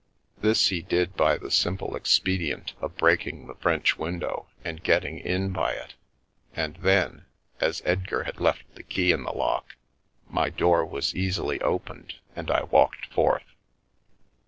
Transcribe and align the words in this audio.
This 0.39 0.69
he 0.69 0.81
did 0.81 1.15
by 1.15 1.37
the 1.37 1.51
simple 1.51 1.95
expedient 1.95 2.73
of 2.81 2.97
breaking 2.97 3.45
the 3.45 3.53
French 3.53 3.99
window 3.99 4.47
and 4.65 4.81
getting 4.83 5.19
in 5.19 5.51
by 5.51 5.73
it, 5.73 5.93
and 6.55 6.75
then, 6.77 7.25
as 7.59 7.83
Edgar 7.85 8.23
had 8.23 8.39
left 8.39 8.63
the 8.73 8.81
key 8.81 9.11
in 9.11 9.21
the 9.25 9.31
lock, 9.31 9.75
my 10.27 10.49
door 10.49 10.83
was 10.83 11.13
easily 11.15 11.61
opened 11.61 12.15
and 12.35 12.49
I 12.49 12.63
walked 12.63 13.13
forth. 13.13 13.45